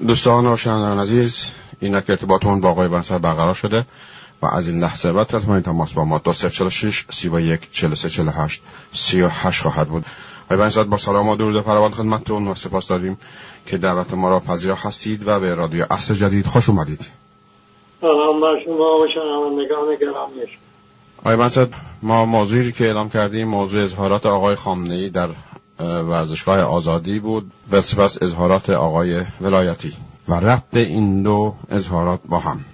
[0.00, 1.44] دوستان و شنوندگان عزیز
[1.80, 3.86] این که ارتباطمون با آقای بنسر برقرار شده
[4.42, 8.62] و از این لحظه بعد تلفن تماس با ما 2046 31 43 48
[8.92, 10.04] 38 خواهد بود.
[10.44, 13.18] آقای بنسر با سلام و درود فراوان خدمتتون و سپاس داریم
[13.66, 17.10] که دعوت ما را پذیر هستید و به رادیو اصل جدید خوش اومدید.
[18.00, 20.40] سلام بر شما و شنوندگان گرامی.
[21.18, 21.68] آقای بنسر
[22.02, 25.28] ما موضوعی که اعلام کردیم موضوع اظهارات آقای خامنه در
[25.78, 27.52] ورزشگاه آزادی بود.
[27.70, 29.92] و سپس اظهارات آقای ولایتی.
[30.28, 32.64] و ربط این دو اظهارات با هم.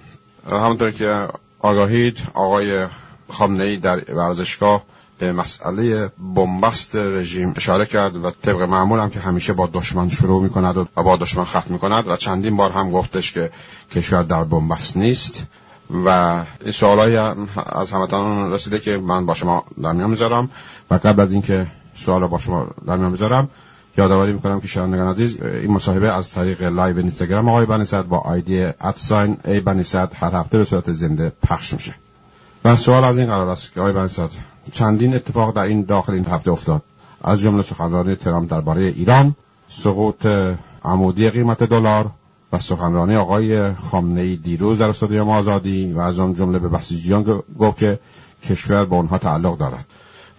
[0.46, 1.28] همونطور که
[1.60, 2.86] آگاهید آقای
[3.28, 4.82] خامنه در ورزشگاه
[5.18, 10.42] به مسئله بنبست رژیم اشاره کرد و طبق معمول هم که همیشه با دشمن شروع
[10.42, 13.50] می کند و با دشمن ختم می کند و چندین بار هم گفتش که
[13.92, 15.42] کشور در بنبست نیست.
[16.04, 17.16] و این سوالایی
[17.72, 20.50] از همتان رسیده که من با شما در میان می‌ذارم.
[20.90, 21.66] و قبل از اینکه
[22.04, 23.48] سوال با شما در میان بذارم.
[23.98, 28.64] یادآوری می‌کنم که شنوندگان عزیز این مصاحبه از طریق live اینستاگرام آقای بنی‌صدر با ID
[28.64, 31.94] at sign a بنی‌صدر هر هفته به صورت زنده پخش میشه.
[32.64, 34.30] و سوال از این قرار است که آقای بنی‌صدر
[34.72, 36.82] چندین اتفاق در این داخل این هفته افتاد؟
[37.24, 39.34] از جمله سخنرانی ترامپ درباره ایران
[39.68, 40.26] سقوط
[40.84, 42.10] عمودی قیمت دلار
[42.52, 47.42] و سخنرانی آقای خامنه ای دیروز در استادیوم آزادی و از آن جمله به بسیجیان
[47.58, 47.98] گفت که
[48.42, 49.86] کشور به آنها تعلق دارد.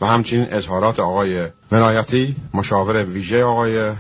[0.02, 3.91] و همچنین اظهارات آقای ولایتی مشاور ویژه آقای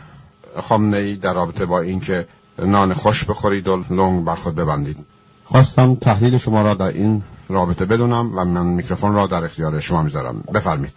[0.61, 2.27] خامنه ای در رابطه با اینکه
[2.59, 4.97] نان خوش بخورید و لنگ بر خود ببندید.
[5.45, 10.03] خواستم تحلیل شما را در این رابطه بدونم و من میکروفون را در اختیار شما
[10.03, 10.43] می‌ذارم.
[10.53, 10.91] بفرمید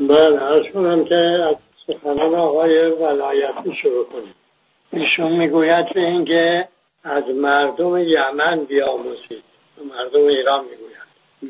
[0.00, 4.34] بله عرض کنم که از سخنان آقای ولایتی شروع کنیم.
[4.92, 6.68] ایشون می‌گوید به اینکه
[7.04, 9.44] از مردم یمن بیاموزید.
[9.78, 10.94] مردم ایران می‌گوید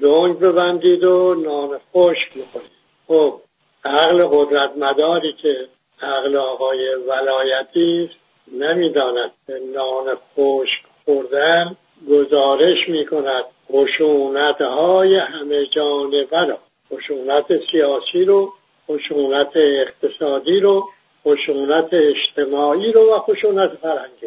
[0.03, 2.74] لنگ ببندید و نان خشک بخورید.
[3.09, 3.41] خب
[3.85, 5.69] عقل قدرت مداری که
[6.03, 8.11] عقل آقای ولایتی
[8.53, 9.31] نمی‌داند
[9.75, 11.77] نان خشک خوردن
[12.11, 16.59] گزارش می کند خشونت های همه جانبه را
[16.93, 18.53] خشونت سیاسی رو
[18.91, 20.89] خشونت اقتصادی رو
[21.27, 24.27] خشونت اجتماعی رو و خشونت فرهنگی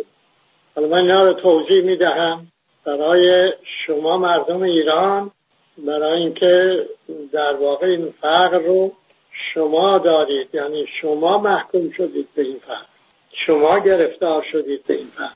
[0.76, 2.48] حالا من اینا رو توضیح می دهم
[2.86, 5.32] برای شما مردم ایران
[5.78, 6.86] برای اینکه
[7.32, 8.92] در واقع این فقر رو
[9.32, 12.86] شما دارید یعنی شما محکوم شدید به این فقر
[13.32, 15.36] شما گرفتار شدید به این فقر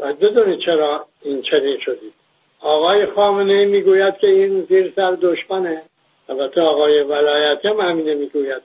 [0.00, 2.12] و بدونید چرا این چنین شدید.
[2.60, 5.82] آقای خامنه می‌گوید که این زیر سر دشمنه.
[6.28, 8.62] البته آقای ولایت هم همینه می‌گوید.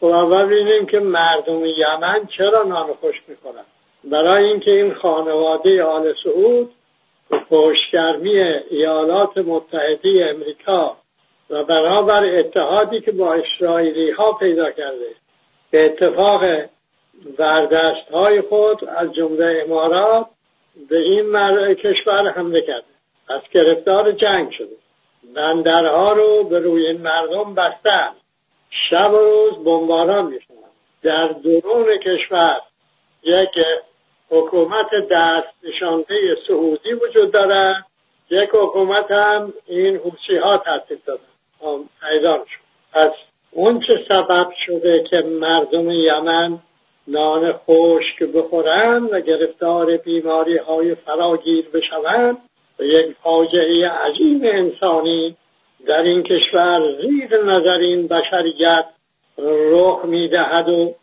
[0.00, 3.64] خب اول ببینیم که مردم یمن چرا نان خوش می‌کنن
[4.04, 6.70] برای اینکه این خانواده آل سعود
[7.50, 8.38] پشتگرمی
[8.70, 10.96] ایالات متحده امریکا
[11.50, 15.14] و بنابر اتحادی که با اسرائیلی ها پیدا کرده
[15.70, 16.44] به اتفاق
[17.38, 20.26] بردست های خود از جمله امارات
[20.88, 22.84] به این کشور حمله کرده.
[23.28, 24.76] از گرفتار جنگ شده.
[25.34, 28.10] بندرها رو به روی مردم بستن
[28.70, 30.54] شب و روز بمباران میشن
[31.02, 32.60] در درون کشور
[33.22, 33.50] یک
[34.34, 36.14] حکومت دست نشانده
[36.48, 37.86] سعودی وجود دارد.
[38.30, 41.22] یک حکومت هم این حوسی ها ترتیب دادن
[42.24, 42.60] شد.
[42.92, 43.10] پس
[43.50, 46.58] اون چه سبب شده که مردم یمن
[47.06, 52.36] نان خشک بخورند و گرفتار بیماری های فراگیر بشوند
[52.78, 55.36] و یک فاجعه عظیم انسانی
[55.86, 58.84] در این کشور زیر نظر این بشریت
[59.38, 60.94] رخ می‌دهد و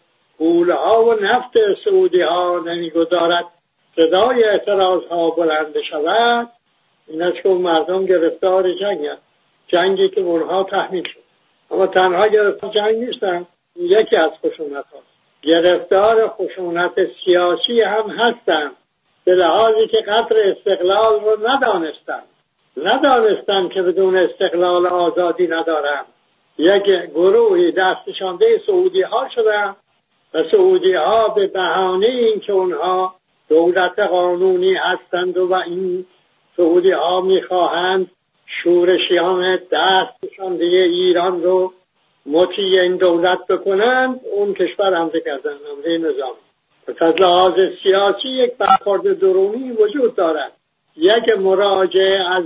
[0.42, 1.54] پولها و نفت
[1.86, 3.46] سعودی ها نمی‌گذارد
[3.96, 6.50] صدای اعتراض ها بلند شود
[7.08, 9.22] این است که مردم گرفتار جنگ هست.
[9.68, 11.20] جنگی که اونها تحمیل شد.
[11.72, 15.00] اما تنها گرفتار جنگ نیستن یکی از خشونت ها.
[15.42, 16.94] گرفتار خشونت
[17.26, 18.72] سیاسی هم هستند
[19.24, 22.28] به لحاظی که قطر استقلال رو ندانستند
[22.78, 26.06] ندانستند که بدون استقلال آزادی ندارند
[26.58, 29.76] یک گروهی دستشانده سعودی ها شدن
[30.34, 33.16] و سعودی ها به بهانه اینکه اونها
[33.50, 36.06] دولت قانونی هستند و این
[36.58, 38.12] سعودی ها می‌خواهند
[38.46, 41.74] شورشیان دستشان به ایران رو
[42.26, 46.38] مطیع این دولت بکنند اون کشور حمله کردن حمله نظامی
[47.00, 47.54] از لحاظ
[47.84, 50.52] سیاسی یک برخورد درونی وجود دارد.
[50.96, 52.44] یک مراجعه از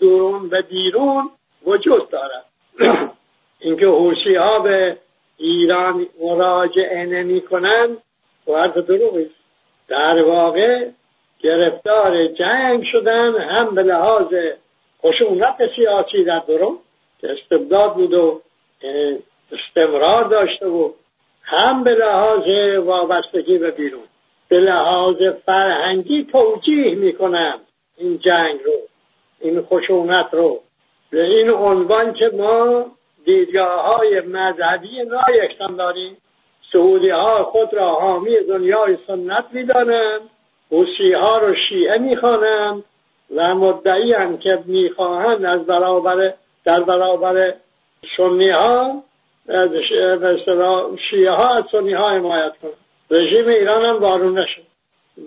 [0.00, 1.30] درون به بیرون
[1.66, 2.44] وجود دارد.
[3.60, 4.98] اینکه حوشی ها به
[5.36, 7.96] ایران مراجعه نمی کنند
[8.46, 9.30] و حرف دروغی.
[9.88, 10.88] در واقع
[11.40, 14.34] گرفتار جنگ شدن هم به لحاظ
[15.02, 16.78] خشونت سیاسی در درون
[17.20, 18.42] که استبداد بود و
[19.52, 20.90] استمرار داشته و
[21.42, 22.46] هم به لحاظ
[22.84, 24.04] وابستگی به بیرون.
[24.48, 27.60] به لحاظ فرهنگی توجیه می‌کنند
[27.96, 28.72] این جنگ رو
[29.40, 30.62] این خشونت رو.
[31.10, 32.86] به این عنوان که ما
[33.24, 36.16] دیدگاه های مذهبی نایکتان داریم.
[36.72, 40.20] سعودی ها خود را حامی دنیای سنت می‌دانند.
[40.70, 42.84] حوسی ها رو شیعه می‌خوانند
[43.36, 46.34] و مدعی هم که می‌خواهند از برابر
[46.64, 47.54] در برابر
[48.16, 49.02] سنی ها
[51.08, 52.74] شیعه ها از سنی ها حمایت کنند.
[53.10, 54.62] رژیم ایران هم بارون نشد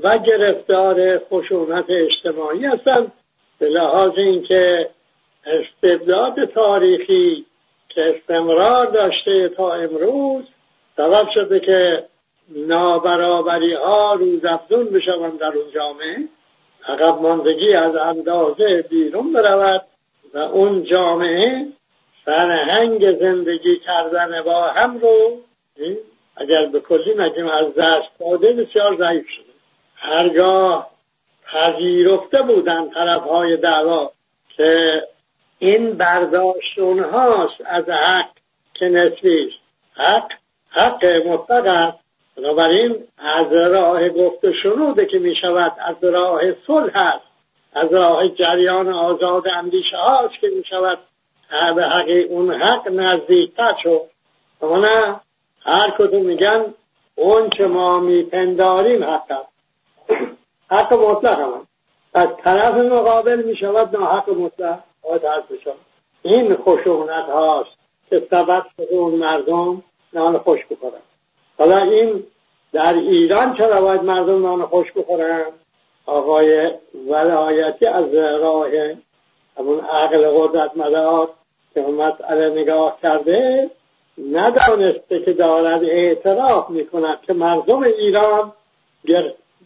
[0.04, 3.12] و گرفتار خشونت اجتماعی هستند.
[3.60, 4.90] به لحاظ اینکه
[5.46, 7.46] استبداد تاریخی
[7.96, 10.44] که استمرار داشته تا امروز
[10.98, 12.06] سبب شده که
[12.50, 16.18] نابرابری ها روز افزون بشوند در اون جامعه.
[16.88, 19.86] عقب ماندگی از اندازه بیرون برود
[20.34, 21.68] و اون جامعه
[22.26, 25.42] فرهنگ زندگی کردن با هم رو
[26.38, 29.46] اگر به کلی نگیم از دست داده بسیار ضعیف شده.
[29.96, 30.90] هرگاه
[31.46, 34.12] پذیرفته بودن طرف های دعوا
[34.58, 35.02] که
[35.60, 38.30] این برداشت اونهاست از حق
[38.74, 39.52] که نسبی
[39.94, 40.32] حق
[40.70, 41.98] حق مطلق است.
[42.38, 47.26] بنابراین از راه گفت شنوده که می شود از راه صلح هست
[47.74, 51.00] از راه جریان آزاد اندیشه هاست که می شود
[51.76, 54.02] به حق اون حق نزدیکتر شد.
[54.62, 55.20] اما نه
[55.60, 56.74] هر کدوم میگن
[57.16, 59.50] اون که ما میپنداریم حق هست
[60.72, 61.68] حق مطلق هم.
[62.14, 64.80] از طرف مقابل می شود حق مطلق.
[66.22, 67.70] این خشونت هاست
[68.10, 71.02] که سبب شده اون مردم نان خوش بخورن.
[71.58, 72.24] حالا این
[72.74, 75.46] در ایران چرا باید مردم نان خوش بخورن؟
[76.06, 76.72] آقای
[77.08, 78.70] ولایتی از راه
[79.58, 81.30] همون عقل قدرت مدار
[81.74, 83.72] که مسئله نگاه کرده
[84.32, 88.52] ندانسته که دارد اعتراف می‌کند که مردم ایران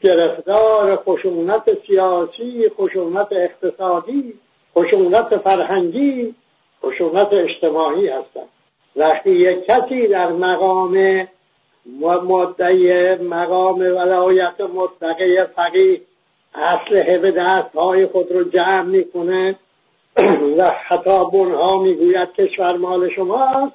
[0.01, 4.39] گرفتار خشونت سیاسی خشونت اقتصادی
[4.77, 6.35] خشونت فرهنگی
[6.85, 8.49] خشونت اجتماعی هستند
[8.95, 11.27] وقتی یک کسی در مقام
[12.01, 16.01] مدعی مقام ولایت مطلقه فقیه
[16.55, 19.55] اصل به دست های خود رو جمع می‌کنه
[20.57, 23.73] و خطابون ها می‌گوید کشور مال شماست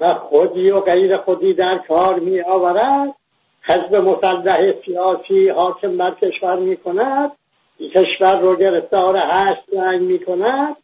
[0.00, 3.14] و خودی و غیر خودی در کار می آورد
[3.62, 7.32] حزب مسلح سیاسی حاکم بر کشور می کند
[7.80, 10.76] کشور رو گرفتار هشت رنگ می کند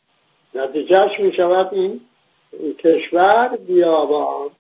[0.55, 2.01] نتیجهش می شود این
[2.79, 4.51] کشور بیابان.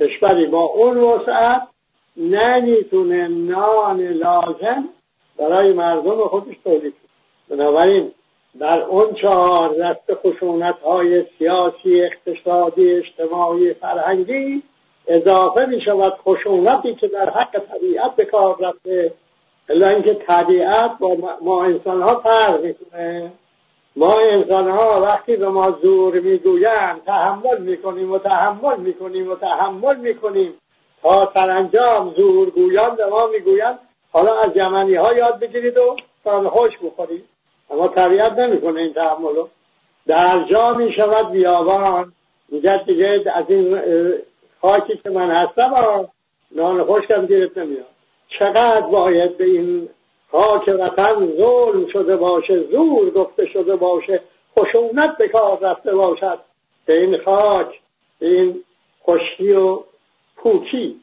[0.00, 1.62] کشوری با اون وسعت
[2.16, 4.88] نمی‌تونه نان لازم
[5.36, 6.94] برای مردم خودش تولید
[7.48, 8.12] بنابراین
[8.58, 14.62] در اون چهار دست خشونت های سیاسی اقتصادی اجتماعی فرهنگی
[15.06, 19.12] اضافه می شود خشونتی که در حق طبیعت به کار رفته
[19.68, 23.32] الا اینکه طبیعت با ما انسان ها فرق می‌کنه.
[23.96, 29.96] ما انسان ها وقتی به ما زور می‌گویند تحمل می‌کنیم و تحمل می‌کنیم و تحمل
[29.96, 30.54] می‌کنیم.
[31.02, 33.78] تا سرانجام زورگویان به ما می‌گویند
[34.12, 37.24] حالا از یمنی ها یاد بگیرید و تا خوش بخورید.
[37.70, 39.48] اما طبیعت نمی‌کنه این تحملو
[40.06, 42.12] در جا می شود بیابان.
[42.48, 43.78] میگه دیگه از این
[44.62, 46.08] خاکی که من هستم
[46.50, 47.93] نان خشکم گیرت نمیاد.
[48.38, 49.88] چقدر باید به این
[50.32, 54.20] خاک وطن ظلم شده باشه زور گفته شده باشه
[54.58, 56.38] خشونت به کار رفته باشد.
[56.86, 57.80] به این خاک
[58.18, 58.64] به این
[59.06, 59.80] خشکی و
[60.36, 61.00] پوکی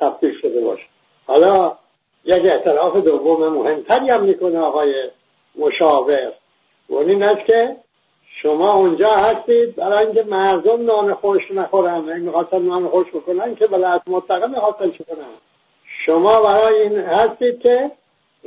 [0.00, 0.86] تبدیل شده باشه.
[1.26, 1.76] حالا
[2.24, 5.10] یک اعتراف دوم مهمتری هم می‌کنه آقای
[5.56, 6.32] مشاور.
[6.88, 7.76] اون این است که
[8.42, 13.66] شما اونجا هستید برای اینکه مردم نان خوش نخورن این می‌خواستن نان خوش بکنن که
[13.66, 15.26] ولایت مطلقه می‌خواستن کنن
[16.06, 17.90] شما برای این هستید که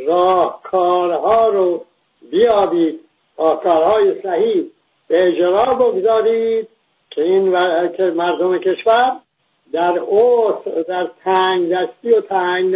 [0.07, 1.85] راهکارها رو
[2.31, 2.99] بیابید
[3.37, 4.65] راهکارهای صحیح
[5.07, 6.67] به اجرا بگذارید
[7.09, 7.87] که این و...
[7.87, 9.11] که مردم کشور
[9.71, 12.75] در اوس در تنگ دستی و تنگ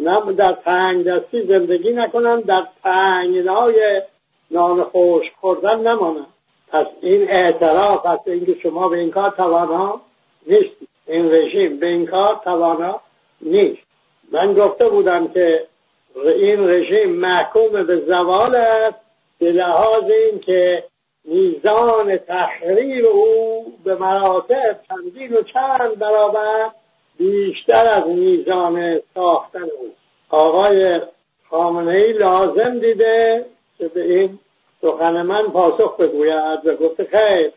[0.00, 4.02] نه در تنگ دستی زندگی نکنن در تنگنای
[4.50, 6.26] نان خوش خوردن نمانن
[6.68, 10.00] پس این اعتراف از اینکه شما به این کار توانا
[10.46, 10.70] نیست
[11.06, 13.00] این رژیم به این کار توانا
[13.40, 13.87] نیست.
[14.32, 15.66] من گفته بودم که
[16.24, 18.94] این رژیم محکوم به زوال است
[19.38, 20.84] به لحاظ اینکه
[21.24, 26.70] میزان تحریر او به مراتب چندین و چند برابر
[27.18, 29.94] بیشتر از میزان ساختن او.
[30.28, 31.00] آقای
[31.50, 33.46] خامنه ای لازم دیده
[33.78, 34.38] که به این
[34.82, 37.52] سخن من پاسخ بگوید و گفته خیر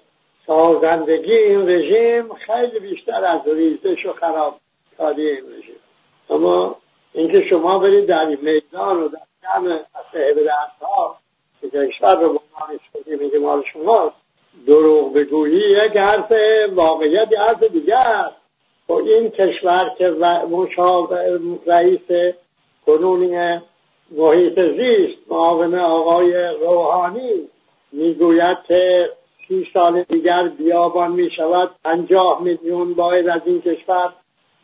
[0.48, 4.60] سازندگی این رژیم خیلی بیشتر از ریزش و خراب
[5.00, 5.71] این رژیم.
[6.32, 6.76] اما
[7.14, 9.80] اینکه شما برید در میدان و در جمع
[10.14, 10.38] صاحب
[10.82, 11.18] ها
[11.62, 14.16] که کشور رو بنامش کنی میگه مال شماست
[14.68, 16.32] دروغ بگویی یک حرف
[16.76, 18.36] واقعیت حرف دیگه است.
[18.90, 20.16] و خب این کشور که
[21.68, 22.36] رئیس
[22.86, 23.60] کنونی
[24.12, 27.50] محیط زیست معاون آقای روحانی
[27.92, 29.10] می‌گوید که
[29.48, 34.14] سی سال دیگر بیابان می شود پنجاه میلیون باید از این کشور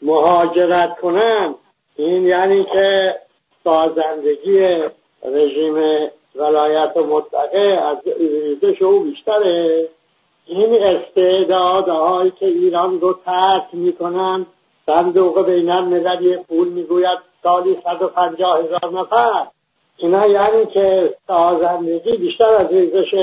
[0.02, 1.56] مهاجرت کنند
[1.96, 3.16] این یعنی که
[3.64, 4.84] سازندگی
[5.26, 9.88] رژیم ولایت مطلقه از ریزش او بیشتره.
[10.46, 14.46] این استعدادهایی که ایران رو ترک می‌کنن
[14.86, 19.48] صندوق بین المللی پول می‌گوید سالی 150 هزار نفر.
[19.98, 23.14] اینا یعنی که سازندگی بیشتر از ریزش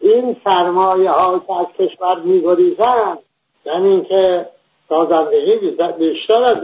[0.00, 3.18] این سرمایه ها که از کشور میگریزن.
[3.66, 4.46] یعنی اینکه
[4.88, 6.56] سازندگی بیشتر از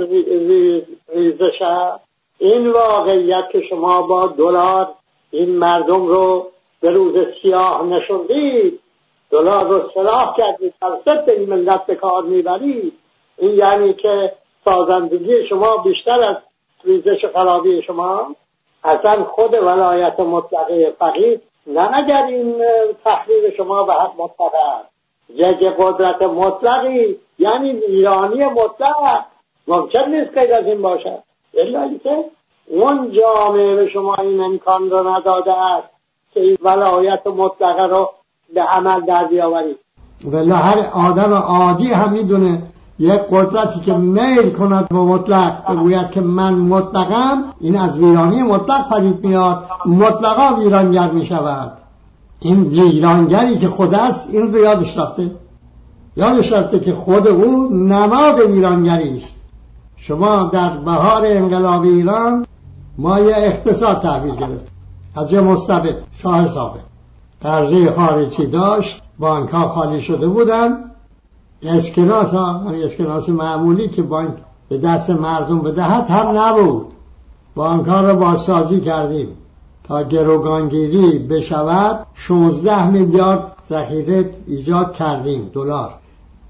[1.09, 1.63] ریزش
[2.39, 4.95] این واقعیت که شما با دلار
[5.31, 8.81] این مردم رو به روز سیاه نشوندید
[9.31, 12.93] دلار رو سلاح کردید در این ملت به کار می‌برید.
[13.39, 14.33] این یعنی که
[14.65, 16.37] سازندگی شما بیشتر از
[16.85, 18.35] ریزش خرابی شما.
[18.85, 22.65] اصلا خود ولایت مطلقه فقید نه اگر این
[23.05, 24.98] تحلیل شما به حق مطلق است
[25.35, 29.25] یک قدرت مطلقی یعنی ایرانی مطلق.
[29.69, 31.19] ممکن نیست که از این باشد
[31.55, 32.25] الا که
[32.67, 35.89] اون جامعه به شما این امکان رو نداده است
[36.35, 38.11] که این ولایت مطلقه رو
[38.55, 39.79] به عمل در بیاورید.
[40.25, 42.63] ولی هر آدم عادی هم می‌دونه
[42.99, 48.89] یک قدرتی که میل کند به مطلق بگوید که من مطلقم این از ویرانی مطلق
[48.89, 51.79] پدید میاد مطلقا ویرانگر می شود
[52.41, 55.31] این ویرانگری که خود است این رو یادش رفته.
[56.17, 59.37] یادش رفته که خود او نماد ویرانگری است.
[59.97, 62.47] شما در بهار انقلاب ایران
[62.99, 64.73] ما یه اقتصاد تحویل گرفت
[65.17, 66.81] از یه مستبد شاه سابق
[67.41, 70.85] قرضه خارجی داشت بانک ها خالی شده بودن.
[71.63, 74.35] اسکناس ها اسکناس معمولی که بانک
[74.69, 76.87] به دست مردم بدهد هم نبود.
[77.55, 79.29] بانک ها رو بازسازی کردیم.
[79.91, 85.91] گروگانگیری بشود 16 میلیارد ذخیره ایجاد کردیم دلار.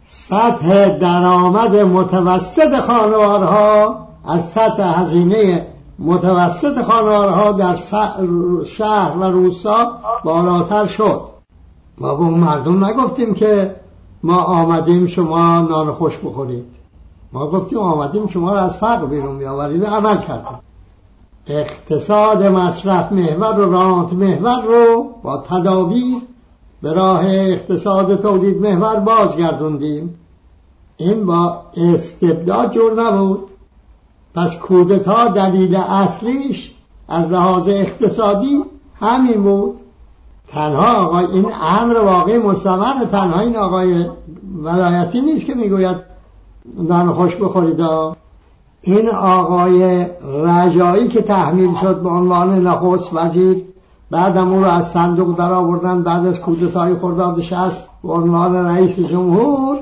[0.09, 5.67] سطح درآمد متوسط خانوارها از سطح هزینه
[5.99, 7.77] متوسط خانوارها در
[8.67, 9.93] شهر و روستا
[10.25, 11.21] بالاتر شد.
[11.99, 13.77] ما به اون مردم نگفتیم که
[14.23, 16.65] ما آمدیم شما نان خوش بخورید.
[17.33, 20.59] ما گفتیم آمدیم شما رو از فقر بیرون بیاورید عمل کردیم.
[21.47, 26.17] اقتصاد مصرف محور و رانت محور رو با تدابیر
[26.83, 30.15] به راه اقتصاد تولید محور بازگردوندیم.
[30.97, 33.49] این با استبداد جور نبود.
[34.35, 36.75] پس کودتا دلیل اصلیش
[37.09, 38.65] از لحاظ اقتصادی
[39.01, 39.81] همین بود.
[40.49, 44.07] تنها آقای این امر واقعی مستمر تنها این آقای
[44.63, 45.97] ولایتی نیست که می‌گوید
[46.79, 47.81] نان خوش بخورید.
[48.83, 50.07] این آقای
[50.45, 53.65] رجایی که تحمیل شد به عنوان نخست وزیر
[54.11, 58.97] بعدم او رو از صندوق در آوردن بعد از کودتای خرداد شست به عنوان رئیس
[58.97, 59.79] جمهور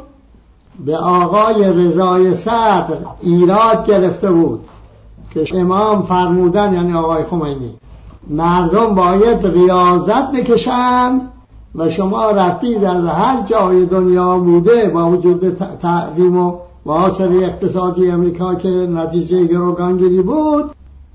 [0.85, 4.61] به آقای رضای صدر ایراد گرفته بود
[5.31, 7.75] که امام فرمودن یعنی آقای خمینی
[8.29, 11.21] مردم باید ریاضت بکشند
[11.75, 16.53] و شما رفتید از هر جای دنیا بوده با وجود تحریم و
[16.87, 20.71] معاصر اقتصادی امریکا که نتیجه گروگانگیری بود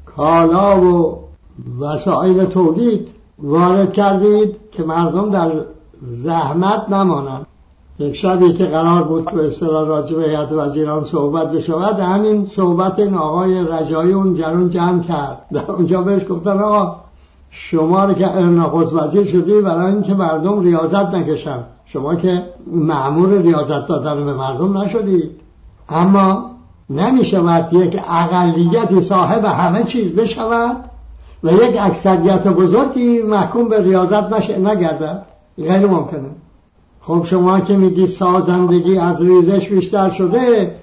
[0.05, 1.19] کالا و
[1.79, 3.07] وسایل تولید
[3.39, 5.51] وارد کردید که مردم در
[6.23, 7.45] زحمت نمانند.
[7.99, 12.99] یک شبی که قرار بود که اصطلاح راجع به هیئت وزیران صحبت بشود همین صحبت
[12.99, 15.45] این آقای رجایی اون جرون جمع کرد.
[15.53, 16.95] در اونجا بهش گفتن آقا
[17.49, 21.63] شما رو که نخست وزیر شدی برای اینکه مردم ریاضت نکشن.
[21.85, 25.31] شما که معمول ریاضت دادن به مردم نشدید.
[25.91, 26.51] اما
[26.89, 30.77] نمی شود یک اقلیتی صاحب همه چیز بشود
[31.43, 34.49] و یک اکثریت بزرگی محکوم به ریاضت نش...
[34.49, 35.25] نگردد.
[35.57, 36.29] غیر ممکنه.
[37.01, 40.75] خب شما که میگی سازندگی از ریزش بیشتر شده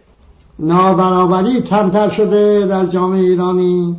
[0.59, 3.97] نابرابری کمتر شده در جامعه ایرانی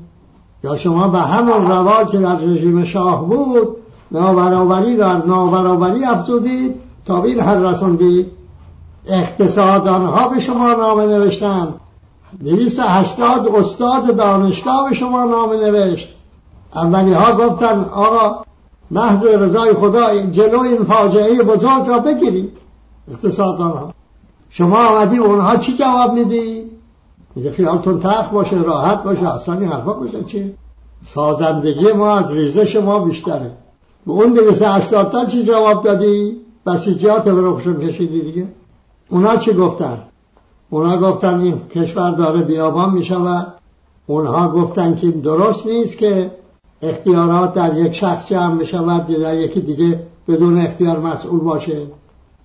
[0.63, 3.67] یا شما به همون روال که در رژیم شاه بود
[4.11, 6.75] نابرابری در نابرابری افزودید
[7.05, 8.38] تا حد رسوندید
[9.09, 11.73] اقتصادان ها به شما نامه نوشتن
[12.43, 16.15] دویست هشتاد استاد دانشگاه به شما نامه نوشت.
[16.75, 18.43] اولی ها گفتن آقا
[18.91, 22.57] محض رضای خدا جلو این فاجعه بزرگ را بگیرید.
[23.11, 23.93] اقتصادان ها
[24.49, 26.63] شما آمدی اونها چی جواب میدی؟
[27.35, 30.53] میگه خیالتون تخت باشه راحت باشه اصلا این حرفا باشه چیه
[31.13, 33.51] سازندگی ما از ریزش ما بیشتره.
[34.05, 38.47] به اون دویست هشتاد تا چی جواب دادی؟ بسیجات به رخشون کشیدی دیگه؟
[39.09, 39.97] اونا چی گفتن؟
[40.69, 43.53] اونا گفتن این کشور داره بیابان می شود
[44.07, 46.31] اونها گفتن که درست نیست که
[46.81, 51.87] اختیارات در یک شخص جمع بشود در یکی دیگه بدون اختیار مسئول باشه.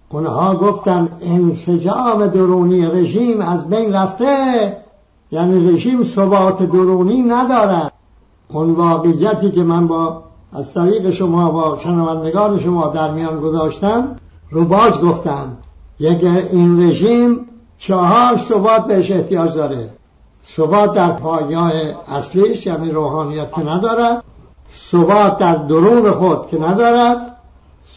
[0.08, 4.76] اونها گفتن انسجام درونی رژیم از بین رفته
[5.32, 7.92] یعنی رژیم ثبات درونی ندارد
[8.48, 14.16] اون واقعیتی که من با از طریق شما با شنوندگان شما در میان گذاشتم
[14.50, 15.56] رو باز گفتم
[16.00, 17.46] یک این رژیم
[17.78, 19.90] چهار ثبات بهش احتیاج داره.
[20.56, 21.72] ثبات در پایگاه
[22.08, 24.24] اصلیش یعنی روحانیت که ندارد
[24.90, 27.36] ثبات در درون خود که ندارد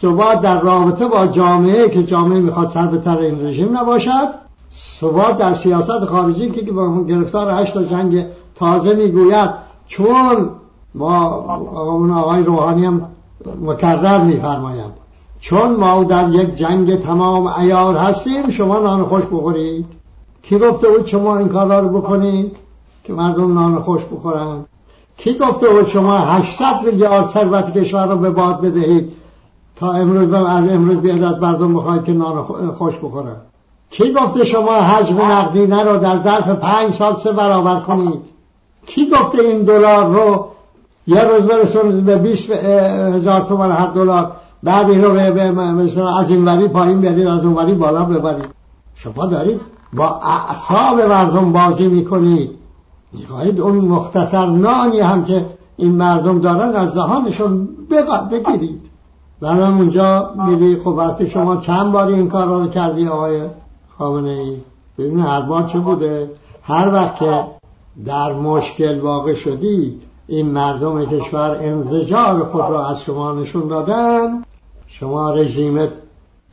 [0.01, 4.27] ثبات در رابطه با جامعه که جامعه می‌خواد سر به تر این رژیم نباشد.
[4.99, 6.61] ثبات در سیاست خارجی که
[7.07, 8.25] گرفتار هشت جنگ
[8.55, 9.49] تازه می‌گوید
[9.87, 10.49] چون
[10.95, 11.25] ما
[11.91, 13.07] اون آقای روحانی هم
[13.61, 14.93] مکرر میفرمایند
[15.39, 19.85] چون ما در یک جنگ تمام ایار هستیم شما نان خوش بخورید.
[20.43, 22.55] کی گفته بود شما این کار رو بکنید؟
[23.03, 24.65] که مردم نان خوش بخورن.
[25.17, 29.13] کی گفته بود شما 800 میلیارد ثروت کشور رو به باد بدهید؟
[29.75, 33.35] تا امروز از امروز بیاد از مردم بخواید که نان خوش بخورن.
[33.89, 38.21] کی گفته شما حجم نقدینه رو در ظرف پنج سال سه برابر کنید؟
[38.85, 40.47] کی گفته این دلار رو
[41.07, 44.31] یه روز برسونید به 20 هزار تومن هر دلار؟
[44.67, 48.49] بعد این رو به مثلا از این وری پایین بیارید از اون وری بالا ببرید.
[48.95, 49.61] شما دارید
[49.93, 52.51] با اعصاب مردم بازی می‌کنید.
[53.13, 55.45] می‌خواهید اون مختصر نانی هم که
[55.77, 57.67] این مردم دارن از دهانشون
[58.31, 58.81] بگیرید.
[59.41, 63.41] بعدم اونجا میری خب وقتی شما چند باری این کار رو کردی آقای
[63.97, 64.57] خامنه ای
[64.97, 66.31] ببین هر بار چه بوده.
[66.63, 67.43] هر وقت که
[68.05, 74.43] در مشکل واقع شدید این مردم کشور انزجار خود را از شما نشون دادن.
[74.99, 75.87] شما رژیم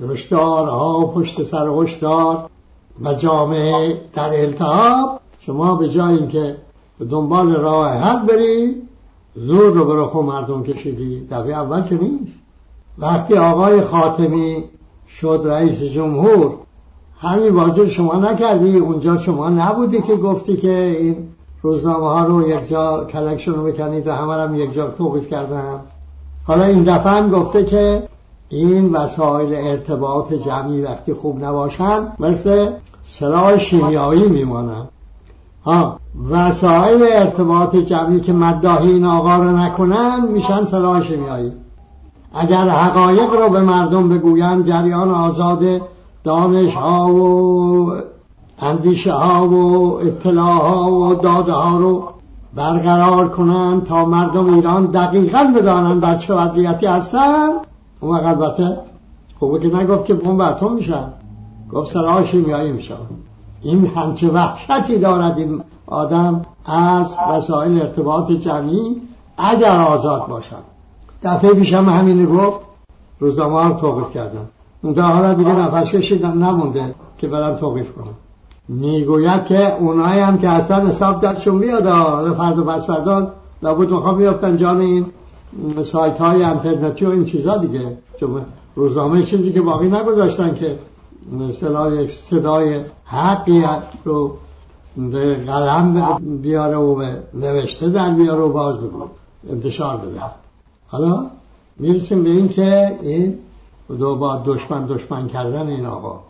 [0.00, 2.50] هشدارها پشت سر هشدار
[3.02, 6.57] و جامعه در التحاب شما به جای اینکه
[6.98, 8.74] به دنبال راه حل بری
[9.35, 11.26] زور رو به رخو مردم کشیدی.
[11.30, 12.38] دفعه اول که نیست.
[12.98, 14.64] وقتی آقای خاتمی
[15.09, 16.54] شد رئیس جمهور
[17.18, 18.78] همین بازی شما نکردی.
[18.78, 21.28] اونجا شما نبودی که گفتی که این
[21.62, 25.80] روزنامه ها رو یک جا کلکشن رو بکنید و همه هم یک جا توقیف کردن.
[26.46, 28.09] حالا این دفعه هم گفته که
[28.48, 32.68] این وسایل ارتباط جمعی وقتی خوب نباشن مثل
[33.04, 34.88] سلاح شیمیایی میمانن
[35.64, 41.52] ها وسایل ارتباط جمعی که مداحی این آقا رو نکنن میشن سلاح شیمیایی.
[42.35, 45.64] اگر حقایق رو به مردم بگویم جریان آزاد
[46.24, 47.92] دانش ها و
[48.59, 52.09] اندیشه ها و اطلاع ها و داده ها رو
[52.54, 57.50] برقرار کنن تا مردم ایران دقیقا بدانن در چه وضعیتی هستن.
[58.04, 58.78] اون وقت البته
[59.38, 61.12] خوبه که نگفت که بمب اتم میشن
[61.72, 62.94] گفت سلاح شیمیایی میشن.
[63.62, 68.96] این همچه وحشتی دارد این آدم از وسایل ارتباط جمعی
[69.38, 70.56] اگر آزاد باشن
[71.22, 72.60] دفعه پیشم همین گفت
[73.18, 74.48] روزنامه هم توقیف کردن.
[74.82, 78.14] اون حالا دیگه نفس کشیدن نمونده که برم توقیف کنم
[78.68, 81.84] می‌گوید که اونایی هم که اصلا حساب دستشون بیاد
[82.34, 85.06] فرد و پس فردان لابد می‌خوام بیافتن جان این.
[85.84, 87.96] سایت های انترنتی و این چیزا دیگه.
[88.20, 90.78] چون روزنامه چیزی که باقی نگذاشتن که
[91.32, 93.64] مثلا صدای حقی
[94.04, 94.36] رو
[94.96, 99.04] به قلم بیاره و به نوشته در بیاره و باز بگو.
[99.50, 100.20] انتشار بده.
[100.88, 101.26] حالا
[101.76, 103.38] می‌رسیم به این که این
[103.98, 106.20] دو با دشمن دشمن کردن این آقا.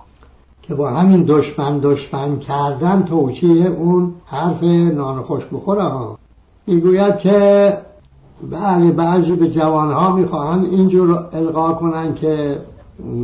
[0.63, 6.19] که با همین دشمن دشمن کردن توچیه اون حرف نان خوش بخوره ها
[6.67, 7.79] می‌گوید که
[8.43, 12.61] بله بعضی به جوانها می‌خواهن اینجور القا کنن که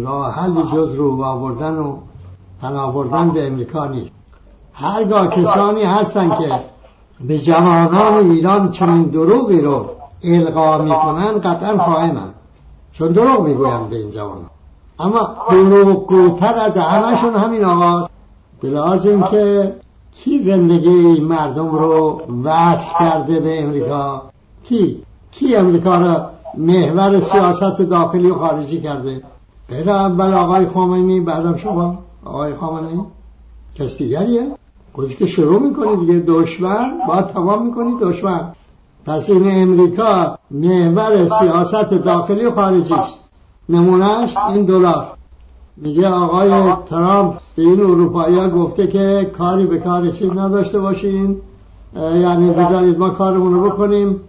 [0.04, 1.96] راه حل جز رو آوردن و
[2.62, 4.10] پناه بردن به امریکا نیست.
[4.72, 6.60] هرگاه کسانی هستن که
[7.20, 9.86] به جوانان ایران چنین دروغی رو
[10.24, 12.28] القا می‌کنن قطعا خائنن
[12.92, 14.36] چون دروغ می‌گویم به این جوان
[14.98, 18.10] اما دروغ گوتر از همشون همین آقاست.
[18.62, 19.74] بلاز که
[20.14, 24.22] کی زندگی مردم رو وصل کرده به امریکا؟
[24.64, 26.20] کی کی امریکا رو
[26.58, 29.22] محور سیاست داخلی و خارجی کرده؟
[29.68, 31.98] غیر اول آقای خامنه‌ای بعدم شما.
[32.24, 32.98] آقای خامنه‌ای
[33.74, 34.46] کس دیگریه؟
[34.92, 36.24] خودش که شروع می‌کنی دیگه.
[36.26, 38.52] دشمن باید تمام می‌کنی دشمن.
[39.06, 42.94] پس این امریکا محور سیاست داخلی و خارجی.
[42.94, 43.14] است
[43.68, 45.06] نمونهش این دلار.
[45.76, 51.36] میگه آقای ترامپ به این اروپایی ها گفته که کاری به کار چیز نداشته باشین.
[51.96, 54.20] یعنی بذارید ما کارمون رو بکنیم.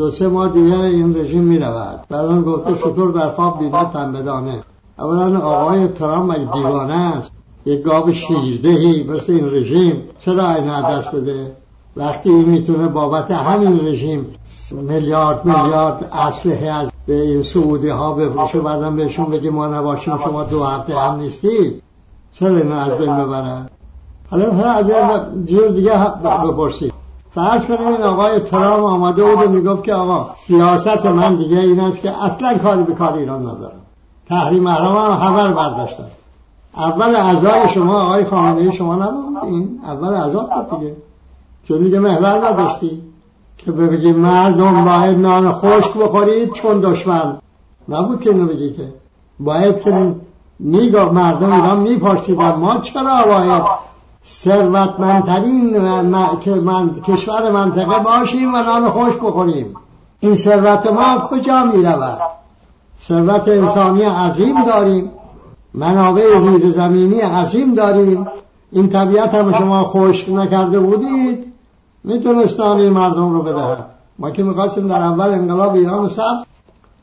[0.00, 2.00] دو سه ماه دیگه این رژیم می‌رود.
[2.08, 4.60] بعدا گفته شطور در خواب دیده تن بدانه.
[4.98, 7.30] اولا آقای ترامپ مگه دیوانه است؟
[7.66, 10.02] یک گاو شیردهی مثل این رژیم.
[10.18, 11.56] چرا این دست بده؟
[11.96, 14.26] وقتی این می‌تونه بابت همین رژیم
[14.72, 20.44] میلیارد میلیارد اسلحه از به این سعودی ها بفروشه بعدم بهشون بگی ما نباشیم شما
[20.44, 21.82] دو هفته هم نیستی
[22.34, 23.68] چرا اینو از بین ببرن؟
[24.30, 24.86] حالا از
[25.46, 25.92] جور دیگه
[26.44, 26.99] بپرسید.
[27.34, 31.80] فرض کنیم این آقای ترام آمده بود و می‌گفت که آقا سیاست من دیگه این
[31.80, 33.80] است که اصلا کاری به کار ایران ندارم.
[34.28, 36.06] تحریم احرام هم خبر برداشتن
[36.76, 40.96] اول اعضای شما آقای خامنه شما نبود این اول اعضا بود دیگه.
[41.68, 43.02] چون میگه محور نداشتی
[43.58, 47.36] که بگی مردم باید نان خشک بخورید چون دشمن.
[47.88, 48.92] نبود که اینو بگی که.
[49.40, 50.14] باید که
[50.58, 53.62] میگا مردم ایران میپرسیدن ما چرا باید
[54.24, 55.78] ثروتمندترین
[56.60, 59.74] من کشور منطقه باشیم و نان خشک بخوریم.
[60.20, 62.18] این ثروت ما کجا می‌رود؟
[63.02, 65.10] ثروت انسانی عظیم داریم.
[65.74, 68.26] منابع زیر زمینی عظیم داریم.
[68.72, 71.52] این طبیعت هم شما خشک نکرده بودید.
[72.04, 73.86] میتونستان این مردم رو بدهد.
[74.18, 76.44] ما که می‌خواستیم در اول انقلاب ایران سبز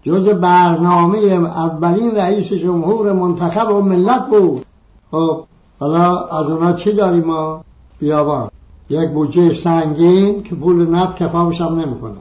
[0.03, 4.65] جز برنامه اولین رئیس جمهور منتخب و ملت بود.
[5.11, 5.43] خب
[5.79, 7.63] حالا از اونا چی داریم ما؟
[7.99, 8.49] بیابان.
[8.89, 12.17] یک بودجه سنگین که پول نفت کفافش هم نمی‌کنه.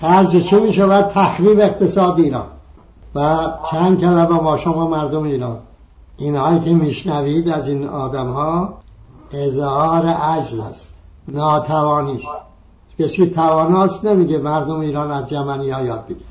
[0.00, 2.46] خرج چه میشه؟ و تخریب اقتصاد ایران.
[3.14, 3.38] و
[3.70, 5.58] چند کلمه ما شما مردم ایران.
[6.16, 8.74] اینهایی که میشنوید از این آدم ها
[9.32, 10.86] اظهار عجل است.
[11.28, 12.22] ناتوانیش.
[12.98, 16.22] کسی تواناست نمیگه مردم ایران از جمعنی ها یاد بگیر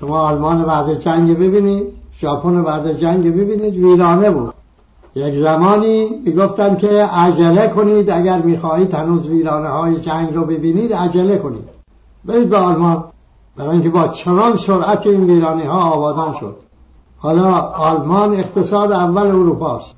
[0.00, 1.86] شما آلمان بعد جنگ ببینید
[2.20, 4.54] ژاپن بعد جنگ ببینید ویرانه بود.
[5.14, 11.38] یک زمانی می‌گفتن که عجله کنید اگر می‌خواهید هنوز ویرانه های جنگ رو ببینید عجله
[11.38, 11.64] کنید.
[12.24, 13.04] برید به آلمان.
[13.56, 16.56] برای اینکه با چنان سرعت این ویرانی ها آبادان شد.
[17.18, 19.94] حالا آلمان اقتصاد اول اروپاست.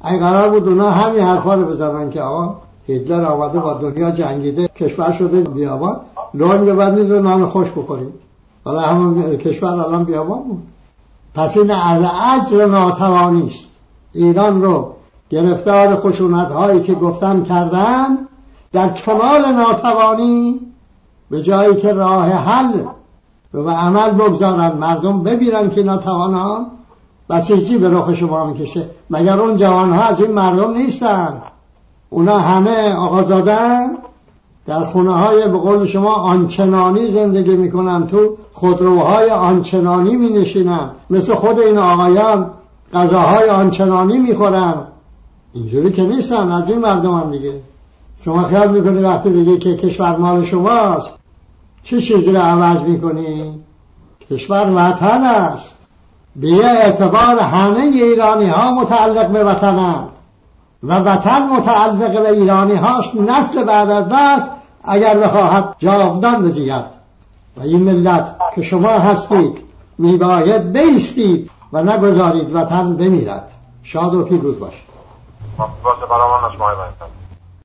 [0.00, 2.54] اگه قرار بود اونا همین حرفا رو بزنن که آقا
[2.86, 6.00] هیتلر آمده با دنیا جنگیده کشور شده بیابان.
[6.34, 8.14] لون ببندید و نان خوش بخورید.
[8.64, 10.62] حالا همون کشور الان بیابان بود.
[11.34, 13.73] پس این از عجل ناتوانیست
[14.14, 14.94] ایران رو
[15.30, 18.18] گرفتار خشونت هایی که گفتم کردن
[18.72, 20.60] در کمال ناتوانی
[21.30, 22.72] به جایی که راه حل
[23.52, 26.66] به عمل بگذارن مردم ببینن که ناتوانان
[27.30, 28.90] بسیجی به رخ شما می‌کشه.
[29.10, 31.42] مگر اون جوان ها از این مردم نیستن؟
[32.10, 33.90] اونا همه آقازادن
[34.66, 41.34] در خونه های به قول شما آنچنانی زندگی می‌کنن تو خودروهای آنچنانی می نشینن مثل
[41.34, 42.50] خود این آقایان
[42.94, 44.74] غذاهای آنچنانی می‌خورن.
[45.52, 47.60] اینجوری که نیستن از این مردم دیگه.
[48.24, 51.08] شما خیال می‌کنی وقتی بگی که کشور مال شماست
[51.82, 53.60] چه چیزی رو عوض می‌کنی؟
[54.30, 55.74] کشور وطن است.
[56.36, 60.08] به اعتبار همه ایرانی ها متعلق به وطنند.
[60.82, 64.50] و وطن متعلق به ایرانی هاست نسل بعد از دست
[64.84, 66.84] اگر بخواهد جاودان بزید.
[67.56, 69.58] و این ملت که شما هستید
[69.98, 71.50] میباید بیستید.
[71.74, 73.52] و نگذارید وطن بمیرد.
[73.82, 74.84] شاد و پیروز باشید.
[75.58, 77.23] باشه برای من